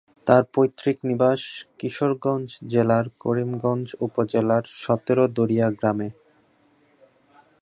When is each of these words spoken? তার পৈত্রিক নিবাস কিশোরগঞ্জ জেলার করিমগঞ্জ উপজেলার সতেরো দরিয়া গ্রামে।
তার 0.27 0.43
পৈত্রিক 0.53 0.97
নিবাস 1.03 1.41
কিশোরগঞ্জ 1.79 2.47
জেলার 2.73 3.05
করিমগঞ্জ 3.19 3.87
উপজেলার 4.01 4.63
সতেরো 4.81 5.23
দরিয়া 5.37 5.67
গ্রামে। 5.71 6.09